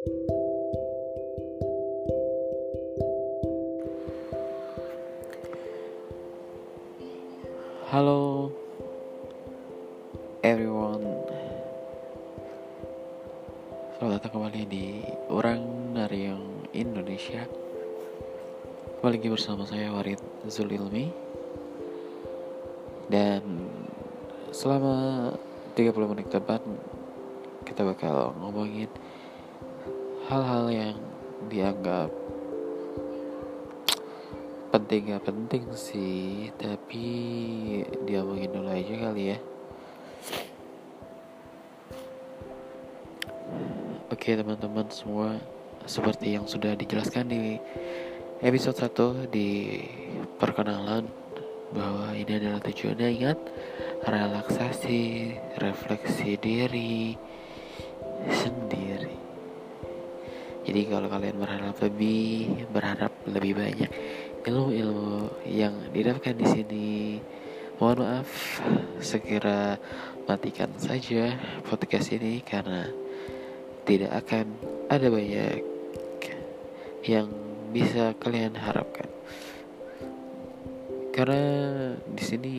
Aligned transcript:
Halo 0.00 0.16
everyone. 10.40 11.04
Selamat 14.00 14.24
datang 14.24 14.40
kembali 14.40 14.64
di 14.72 15.04
Orang 15.28 15.92
dari 15.92 16.32
yang 16.32 16.64
Indonesia. 16.72 17.44
Kembali 19.04 19.20
lagi 19.20 19.28
bersama 19.28 19.68
saya 19.68 19.92
Warid 19.92 20.48
Zulilmi. 20.48 21.12
Dan 23.04 23.68
selama 24.48 25.28
30 25.76 25.92
menit 26.08 26.32
depan 26.32 26.64
Kita 27.68 27.84
bakal 27.84 28.32
ngomongin 28.40 28.88
Hal-hal 30.30 30.70
yang 30.70 30.94
dianggap 31.50 32.06
penting 34.70 35.10
gak 35.10 35.26
penting 35.26 35.66
sih. 35.74 36.54
Tapi 36.54 37.06
dia 38.06 38.22
mungkin 38.22 38.54
dulu 38.54 38.70
aja 38.70 38.94
kali 38.94 39.34
ya. 39.34 39.38
Oke 44.14 44.38
teman-teman 44.38 44.86
semua 44.94 45.34
seperti 45.90 46.38
yang 46.38 46.46
sudah 46.46 46.78
dijelaskan 46.78 47.26
di 47.26 47.58
episode 48.46 48.78
1 48.78 49.34
di 49.34 49.82
perkenalan 50.38 51.10
bahwa 51.74 52.14
ini 52.14 52.38
adalah 52.38 52.62
tujuannya 52.62 53.08
ingat 53.18 53.38
relaksasi 54.06 55.34
refleksi 55.58 56.38
diri 56.38 57.18
sendiri 58.30 58.59
jadi 60.70 60.86
kalau 60.86 61.10
kalian 61.10 61.34
berharap 61.34 61.74
lebih 61.82 62.62
berharap 62.70 63.10
lebih 63.26 63.58
banyak 63.58 63.90
ilmu-ilmu 64.46 65.42
yang 65.50 65.74
didapatkan 65.90 66.38
di 66.38 66.46
sini. 66.46 66.88
Mohon 67.82 67.98
maaf, 68.06 68.30
segera 69.02 69.74
matikan 70.30 70.70
saja 70.78 71.34
podcast 71.66 72.14
ini 72.14 72.38
karena 72.46 72.86
tidak 73.82 74.14
akan 74.22 74.46
ada 74.86 75.10
banyak 75.10 75.58
yang 77.02 77.26
bisa 77.74 78.14
kalian 78.22 78.54
harapkan. 78.54 79.10
Karena 81.10 81.42
di 81.98 82.22
sini 82.22 82.54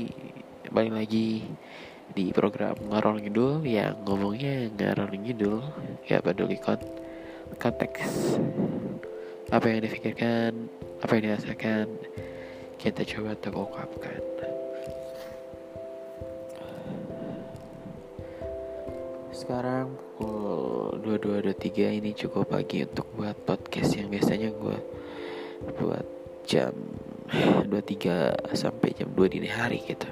balik 0.68 1.00
lagi 1.00 1.48
di 2.12 2.36
program 2.36 2.76
ngarol 2.92 3.24
ngidul 3.24 3.64
yang 3.64 4.04
ngomongnya 4.04 4.68
ngarol 4.76 5.16
ngidul 5.16 5.64
ya 6.04 6.20
peduli 6.20 6.60
konteks. 7.60 8.38
Apa 9.52 9.68
yang 9.68 9.84
difikirkan 9.84 10.72
apa 11.02 11.12
yang 11.18 11.34
dirasakan 11.34 11.86
kita 12.78 13.02
coba 13.06 13.34
untuk 13.38 13.54
ungkapkan. 13.58 14.22
Sekarang 19.34 19.98
pukul 20.18 21.02
22.23 21.02 21.98
ini 21.98 22.14
cukup 22.14 22.54
pagi 22.54 22.86
untuk 22.86 23.10
buat 23.18 23.34
podcast 23.42 23.98
yang 23.98 24.14
biasanya 24.14 24.54
gue 24.54 24.78
buat 25.82 26.06
jam 26.46 26.74
23 27.66 28.54
sampai 28.54 28.94
jam 28.94 29.10
2 29.14 29.34
dini 29.34 29.50
hari 29.50 29.82
gitu. 29.82 30.10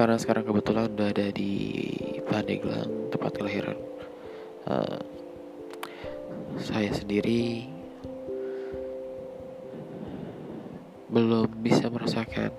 Karena 0.00 0.16
sekarang 0.16 0.48
kebetulan 0.48 0.88
udah 0.96 1.12
ada 1.12 1.28
di 1.28 1.52
Pandeglang 2.24 3.12
tempat 3.12 3.36
kelahiran 3.36 3.76
uh, 4.68 5.00
saya 6.60 6.90
sendiri 6.92 7.70
belum 11.10 11.50
bisa 11.62 11.90
merasakan 11.90 12.54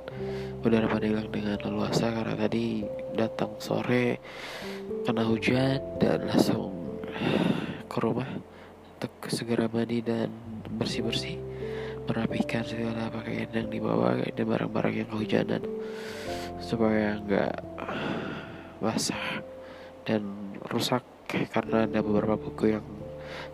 udara 0.61 0.85
Pandeglang 0.91 1.31
dengan 1.31 1.57
leluasa 1.63 2.11
karena 2.11 2.35
tadi 2.35 2.83
datang 3.15 3.55
sore 3.63 4.19
kena 5.07 5.23
hujan 5.23 5.79
dan 5.97 6.27
langsung 6.27 6.75
ke 7.87 7.97
rumah 7.97 8.27
untuk 8.99 9.13
segera 9.31 9.71
mandi 9.71 10.03
dan 10.03 10.29
bersih-bersih 10.67 11.39
merapikan 12.05 12.67
segala 12.67 13.07
pakaian 13.07 13.47
yang 13.55 13.69
dibawa 13.71 14.19
dan 14.19 14.45
barang-barang 14.45 14.95
yang 14.99 15.09
kehujanan 15.09 15.63
supaya 16.59 17.17
nggak 17.23 17.55
basah 18.83 19.41
dan 20.03 20.21
rusak 20.69 21.01
karena 21.53 21.87
ada 21.87 21.99
beberapa 22.03 22.35
buku 22.35 22.75
yang 22.75 22.85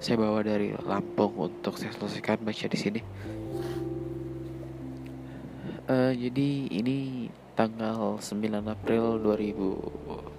saya 0.01 0.17
bawa 0.17 0.41
dari 0.41 0.73
Lampung 0.85 1.33
untuk 1.38 1.77
saya 1.77 1.93
selesaikan 1.93 2.41
baca 2.41 2.65
di 2.65 2.77
sini. 2.77 3.01
Uh, 5.87 6.11
jadi 6.11 6.49
ini 6.67 7.29
tanggal 7.55 8.19
9 8.19 8.43
April 8.67 9.23
2000 9.23 10.37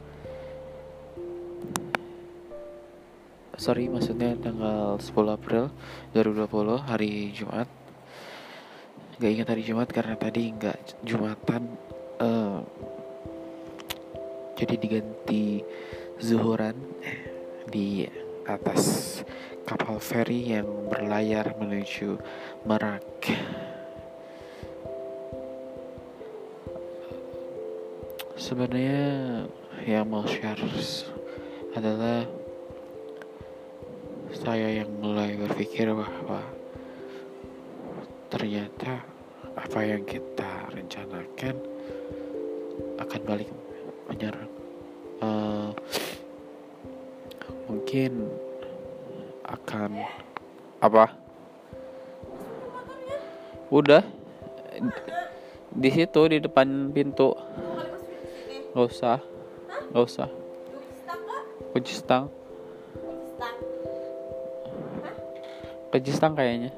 sorry 3.58 3.90
maksudnya 3.90 4.38
tanggal 4.38 5.02
10 5.02 5.34
April 5.34 5.68
2020 6.14 6.78
hari 6.78 7.34
Jumat. 7.34 7.66
Gak 9.18 9.32
ingat 9.34 9.50
hari 9.50 9.66
Jumat 9.66 9.90
karena 9.90 10.14
tadi 10.14 10.54
nggak 10.54 11.02
Jumatan. 11.02 11.74
Uh, 12.22 12.62
jadi 14.58 14.74
diganti 14.74 15.62
zuhuran 16.18 16.74
di 17.70 18.02
atas 18.42 19.22
kapal 19.62 20.02
feri 20.02 20.50
yang 20.58 20.66
berlayar 20.90 21.54
menuju 21.62 22.18
Merak. 22.66 23.06
Sebenarnya 28.34 29.46
yang 29.86 30.10
mau 30.10 30.26
share 30.26 30.58
adalah 31.78 32.26
saya 34.34 34.82
yang 34.82 34.90
mulai 34.98 35.38
berpikir 35.38 35.86
bahwa 35.94 36.42
ternyata 38.26 39.06
apa 39.54 39.80
yang 39.86 40.02
kita 40.02 40.66
rencanakan 40.74 41.54
akan 42.98 43.20
balik 43.22 43.50
menyerang 44.08 44.50
uh, 45.22 45.70
mungkin 47.68 48.32
akan 49.44 50.02
apa 50.80 51.12
udah 53.68 54.02
di 55.76 55.90
situ 55.92 56.20
di 56.32 56.40
depan 56.40 56.90
pintu 56.90 57.36
Gak 58.78 58.94
usah. 58.94 59.18
Gak 59.90 60.04
usah. 60.06 60.28
Kunci 61.74 61.98
stang. 61.98 62.30
Kunci 65.90 66.10
stang 66.14 66.38
kayaknya. 66.38 66.70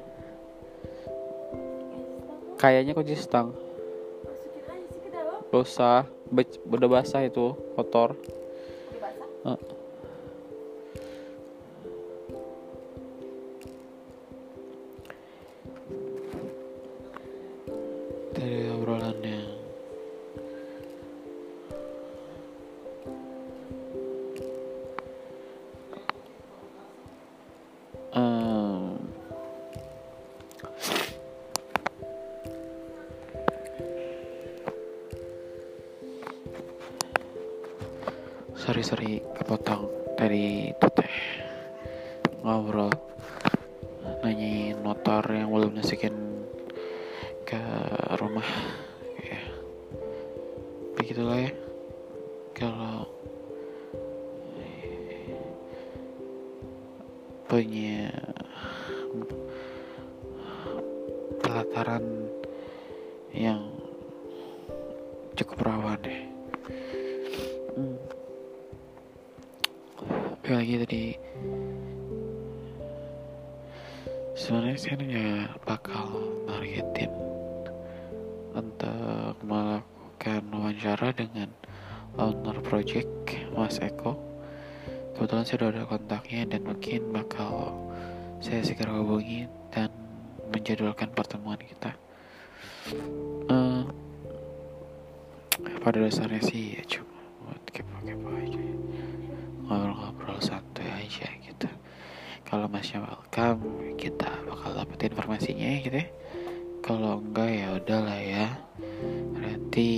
Kayaknya 2.57 2.97
kunci 2.97 3.13
stang. 3.19 3.53
Gak 5.51 5.61
usah. 5.61 6.09
Udah 6.31 6.87
basah 6.87 7.27
itu 7.27 7.51
kotor. 7.75 8.15
Uh. 9.43 9.57
sorry 28.11 28.50
sorry 38.79 39.19
kepotong. 39.35 40.15
Dari 40.15 40.71
tuteh 40.79 41.11
ngobrol 42.39 42.87
nanyain 44.23 44.79
motor 44.79 45.27
yang 45.27 45.51
belum 45.51 45.75
nasikin 45.75 46.15
ke 47.43 47.59
rumah 48.15 48.47
sekali 70.51 70.67
lagi 70.67 70.83
tadi 70.83 71.03
sebenarnya 74.35 74.75
saya 74.83 74.95
nggak 74.99 75.47
bakal 75.63 76.07
nargetin 76.43 77.07
untuk 78.51 79.39
melakukan 79.47 80.43
wawancara 80.51 81.15
dengan 81.15 81.47
owner 82.19 82.59
project 82.67 83.07
Mas 83.55 83.79
Eko. 83.79 84.19
Kebetulan 85.15 85.47
saya 85.47 85.55
udah 85.55 85.71
ada 85.71 85.83
kontaknya 85.87 86.43
dan 86.43 86.67
mungkin 86.67 86.99
bakal 87.15 87.71
saya 88.43 88.59
segera 88.59 88.91
hubungi 88.91 89.47
dan 89.71 89.87
menjadwalkan 90.51 91.15
pertemuan 91.15 91.63
kita. 91.63 91.95
Uh, 93.47 93.87
pada 95.79 96.03
dasarnya 96.03 96.43
sih 96.43 96.75
ya 96.75 96.83
cuma 96.99 97.23
buat 97.39 97.63
kepo-kepo 97.71 98.35
aja 98.35 98.71
ngobrol-ngobrol 99.71 100.39
santai 100.43 101.07
aja 101.07 101.31
gitu 101.47 101.71
kalau 102.51 102.67
masnya 102.67 102.99
welcome 102.99 103.95
kita 103.95 104.27
bakal 104.43 104.75
dapet 104.75 105.07
informasinya 105.07 105.71
gitu 105.87 106.03
ya. 106.03 106.07
Kalau 106.83 107.23
enggak 107.23 107.47
ya 107.47 107.67
udahlah 107.79 108.19
ya. 108.19 108.47
Berarti 109.31 109.91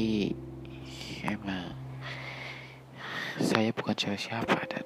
emang 1.26 1.74
saya 3.42 3.74
bukan 3.74 3.98
siapa-siapa 3.98 4.70
dan 4.70 4.86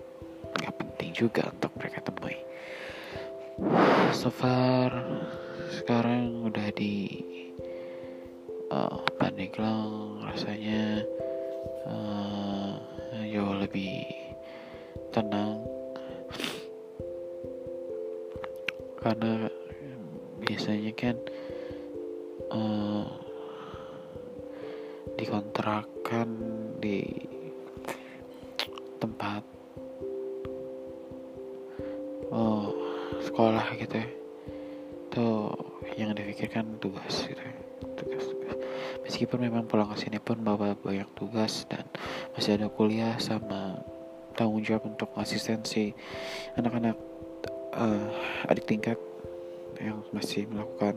nggak 0.64 0.76
penting 0.80 1.12
juga 1.12 1.52
untuk 1.52 1.76
mereka 1.76 2.08
temui. 2.08 2.40
So 4.16 4.32
far 4.32 4.96
sekarang 5.68 6.48
udah 6.48 6.72
di 6.72 7.20
uh, 8.72 9.04
Pandeglang 9.20 10.24
rasanya 10.24 11.04
uh, 11.84 12.27
karena 19.18 19.50
biasanya 20.46 20.94
kan 20.94 21.18
uh, 22.54 23.10
dikontrakan 25.18 26.30
di 26.78 27.02
tempat 29.02 29.42
oh 32.30 32.70
sekolah 33.26 33.66
gitu 33.82 33.98
ya 33.98 34.08
tuh 35.10 35.50
yang 35.98 36.14
dipikirkan 36.14 36.78
tugas 36.78 37.26
gitu 37.26 37.42
ya. 37.42 37.54
tugas 37.98 38.22
tugas 38.30 38.54
meskipun 39.02 39.50
memang 39.50 39.66
pulang 39.66 39.90
ke 39.98 40.06
sini 40.06 40.22
pun 40.22 40.46
bawa 40.46 40.78
banyak 40.78 41.10
tugas 41.18 41.66
dan 41.66 41.90
masih 42.38 42.62
ada 42.62 42.70
kuliah 42.70 43.18
sama 43.18 43.82
tanggung 44.38 44.62
jawab 44.62 44.86
untuk 44.86 45.10
asistensi 45.18 45.98
anak-anak 46.54 47.18
uh, 47.78 48.50
adik 48.50 48.70
tingkat 48.70 49.07
yang 49.82 50.02
masih 50.12 50.50
melakukan 50.50 50.96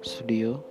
studio 0.00 0.62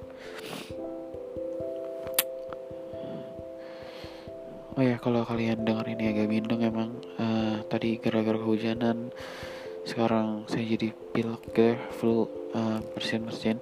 oh 4.80 4.84
ya 4.84 4.96
kalau 4.98 5.28
kalian 5.28 5.68
dengar 5.68 5.84
ini 5.92 6.16
agak 6.16 6.32
bindeng 6.32 6.64
emang 6.64 6.92
uh, 7.20 7.60
tadi 7.68 8.00
gara-gara 8.00 8.40
kehujanan 8.40 9.12
sekarang 9.84 10.48
saya 10.48 10.64
jadi 10.78 10.96
pilek 11.12 11.44
ke 11.52 11.70
flu 12.00 12.30
uh, 12.56 12.80
bersin 12.96 13.28
bersin 13.28 13.58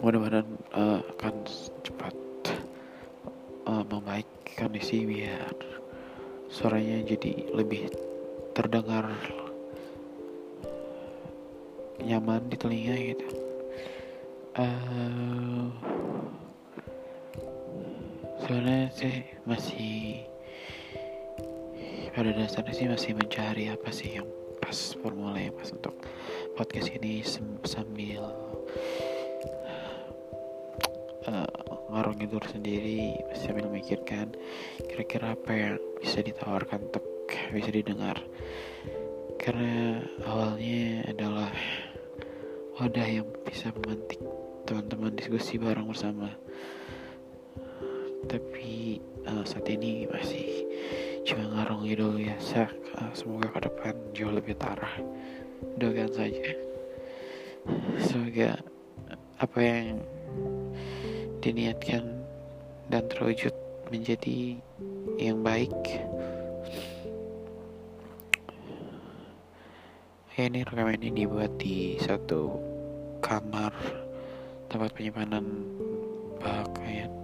mudah-mudahan 0.00 0.48
uh, 0.72 1.04
akan 1.18 1.34
cepat 1.84 2.14
uh, 3.68 3.84
membaik 3.84 4.28
kondisi 4.56 5.04
biar 5.04 5.52
suaranya 6.48 7.04
jadi 7.04 7.52
lebih 7.52 7.92
terdengar 8.56 9.12
nyaman 12.04 12.48
di 12.48 12.56
telinga 12.56 12.96
gitu. 12.96 13.28
Uh, 14.58 15.70
sebenarnya 18.42 18.90
sih 18.92 19.16
masih 19.46 20.26
pada 22.10 22.34
dasarnya 22.34 22.74
sih 22.74 22.86
masih 22.90 23.10
mencari 23.14 23.70
apa 23.70 23.88
sih 23.94 24.18
yang 24.18 24.26
pas 24.58 24.98
formula 24.98 25.38
yang 25.38 25.54
pas 25.54 25.70
untuk 25.70 25.94
podcast 26.58 26.90
ini 26.98 27.22
sambil 27.62 28.26
uh, 31.30 31.46
ngarung 31.94 32.18
tidur 32.18 32.42
sendiri 32.50 33.14
sambil 33.38 33.70
memikirkan 33.70 34.34
kira-kira 34.90 35.38
apa 35.38 35.52
yang 35.54 35.74
bisa 36.02 36.18
ditawarkan 36.18 36.90
untuk 36.90 37.06
bisa 37.54 37.70
didengar. 37.70 38.18
Karena 39.40 40.02
awalnya 40.26 40.89
wadah 42.80 43.04
yang 43.04 43.28
bisa 43.44 43.68
memantik 43.76 44.16
teman-teman 44.64 45.12
diskusi 45.12 45.60
bareng 45.60 45.84
bersama. 45.84 46.32
Tapi 48.24 48.96
uh, 49.28 49.44
saat 49.44 49.68
ini 49.68 50.08
masih 50.08 50.64
cuma 51.28 51.44
ngarung 51.52 51.84
dulu 51.84 52.16
ya 52.16 52.40
uh, 52.40 53.12
semoga 53.12 53.52
ke 53.52 53.68
depan 53.68 53.92
jauh 54.16 54.32
lebih 54.32 54.56
tarah 54.56 54.96
doakan 55.76 56.08
saja. 56.08 56.56
Semoga 58.00 58.64
apa 59.36 59.58
yang 59.60 60.00
diniatkan 61.44 62.24
dan 62.88 63.04
terwujud 63.12 63.52
menjadi 63.92 64.56
yang 65.20 65.44
baik. 65.44 66.00
Ya 70.32 70.48
ini 70.48 70.64
rekaman 70.64 70.96
ini 70.96 71.28
dibuat 71.28 71.60
di 71.60 72.00
satu 72.00 72.69
kamar 73.30 73.70
tempat 74.66 74.90
penyimpanan 74.90 75.46
pakaian. 76.42 77.14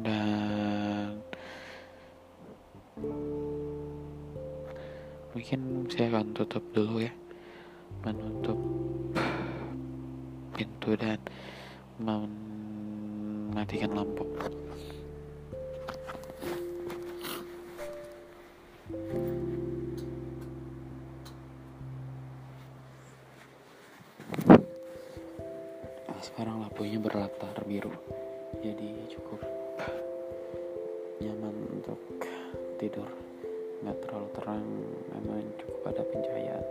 Dan 0.00 1.20
mungkin 5.36 5.84
saya 5.92 6.08
akan 6.16 6.32
tutup 6.32 6.64
dulu 6.72 7.04
ya 7.04 7.12
menutup 8.08 8.56
pintu 10.56 10.96
dan 10.96 11.20
mematikan 12.00 13.92
lampu 14.00 14.24
sekarang 26.28 26.60
lampunya 26.60 27.00
berlatar 27.00 27.56
biru 27.64 27.88
jadi 28.60 28.88
cukup 29.16 29.40
nyaman 31.24 31.56
untuk 31.72 32.00
tidur 32.76 33.08
nggak 33.80 33.96
terlalu 34.04 34.28
terang 34.36 34.64
memang 35.16 35.40
cukup 35.56 35.80
ada 35.88 36.02
pencahayaan 36.04 36.66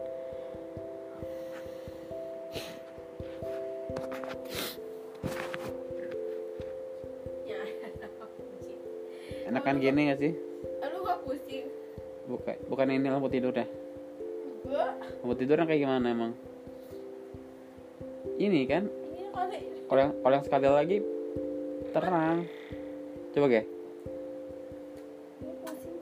enak 9.47 9.63
kan 9.63 9.79
gini 9.79 10.11
gak 10.11 10.19
sih? 10.19 10.35
Lu 10.91 11.07
gak 11.07 11.23
pusing? 11.23 11.65
Bukan, 12.27 12.55
bukan 12.67 12.91
ini 12.91 13.07
lampu 13.07 13.31
tidurnya. 13.31 13.63
Gua 14.67 14.91
Lampu 15.23 15.33
tidurnya 15.39 15.63
kayak 15.63 15.81
gimana 15.87 16.05
emang? 16.11 16.31
Ini 18.37 18.59
kan 18.67 18.91
kalau 19.87 20.01
yang 20.03 20.13
yang 20.19 20.43
sekali 20.43 20.67
lagi 20.67 20.97
terang. 21.95 22.43
Coba 23.31 23.45
ge. 23.47 23.61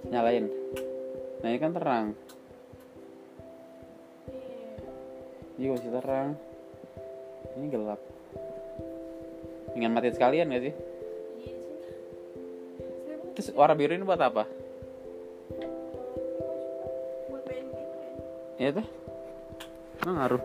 Nyalain. 0.10 0.46
Nah 1.44 1.48
ini 1.54 1.60
kan 1.62 1.72
terang. 1.76 2.06
Ini 5.56 5.66
masih 5.70 5.92
terang. 5.94 6.28
Ini 7.56 7.66
gelap. 7.70 8.02
Ingin 9.76 9.92
matiin 9.92 10.16
sekalian 10.16 10.52
gak 10.52 10.64
sih? 10.66 10.74
Terus 13.36 13.52
warna 13.52 13.76
biru 13.76 13.94
ini 13.94 14.08
buat 14.08 14.20
apa? 14.24 14.48
Iya 18.56 18.72
teh 18.72 18.88
Nggak 20.00 20.16
ngaruh 20.16 20.44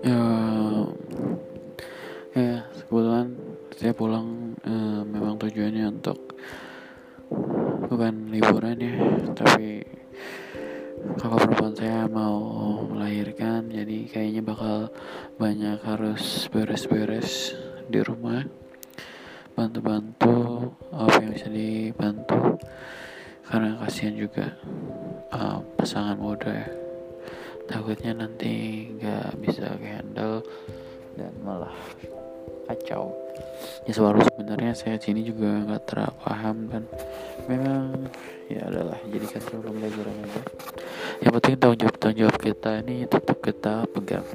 ya 0.00 0.22
ya 2.36 2.64
kebetulan 2.88 3.26
saya 3.76 3.92
pulang 3.92 4.56
eh, 4.64 5.02
memang 5.04 5.36
tujuannya 5.40 6.00
untuk 6.00 6.36
bukan 7.90 8.30
liburan 8.32 8.78
ya 8.80 8.94
tapi 9.34 9.82
kakak 11.16 11.48
perempuan 11.48 11.74
saya 11.76 12.04
mau 12.08 12.40
melahirkan 12.84 13.72
jadi 13.72 13.98
kayaknya 14.08 14.42
bakal 14.44 14.92
banyak 15.40 15.80
harus 15.80 16.48
beres-beres 16.52 17.56
di 17.88 18.00
rumah. 18.04 18.44
Bantu-bantu 19.56 20.70
apa 20.94 21.20
yang 21.20 21.32
bisa 21.34 21.48
dibantu? 21.48 22.60
Karena 23.44 23.80
kasihan 23.82 24.14
juga 24.14 24.46
uh, 25.34 25.58
pasangan 25.74 26.16
muda 26.16 26.52
ya 26.54 26.89
takutnya 27.70 28.12
nanti 28.26 28.84
nggak 28.98 29.38
bisa 29.38 29.70
handle 29.78 30.42
dan 31.14 31.30
malah 31.46 31.72
kacau. 32.66 33.14
Ya 33.86 33.92
selalu 33.94 34.26
sebenarnya 34.26 34.72
saya 34.74 34.98
sini 34.98 35.22
juga 35.22 35.62
nggak 35.66 35.82
terlalu 35.86 36.14
paham 36.26 36.56
dan 36.66 36.82
memang 37.46 38.10
ya 38.50 38.66
adalah 38.66 38.98
jadikan 39.06 39.40
sebagai 39.42 39.64
pembelajaran 39.70 40.16
aja. 40.26 40.42
Yang 41.22 41.32
penting 41.38 41.54
tanggung 41.58 41.78
jawab 41.78 41.96
tanggung 42.02 42.18
jawab 42.26 42.36
kita 42.42 42.70
ini 42.82 42.96
tetap 43.06 43.38
kita 43.38 43.74
pegang 43.94 44.26